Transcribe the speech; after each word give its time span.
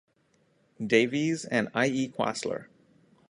Davies 0.83 1.45
and 1.45 1.69
I. 1.75 1.85
E. 1.85 2.09
Quastler. 2.09 2.65